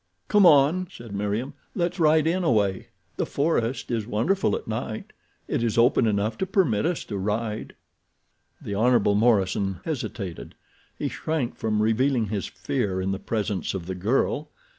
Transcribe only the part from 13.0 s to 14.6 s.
the presence of the girl.